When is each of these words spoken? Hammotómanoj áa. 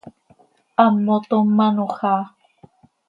Hammotómanoj 0.77 1.93
áa. 2.13 2.21